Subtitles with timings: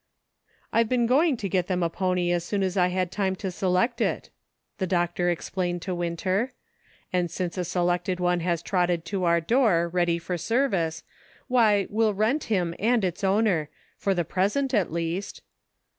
[0.73, 3.51] "I've been going to get them a pony as soon as I had time to
[3.51, 4.31] select it,"
[4.79, 6.53] the doctor explained to Winter,"
[7.13, 11.03] and since a selected one has trotted to our door ready for service,
[11.47, 15.43] why, we'll rent him and his owner; for the present, at least."